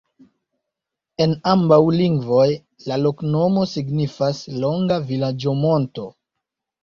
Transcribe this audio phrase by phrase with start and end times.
[1.25, 2.47] En ambaŭ lingvoj
[2.91, 6.07] la loknomo signifas: longa vilaĝo-monto.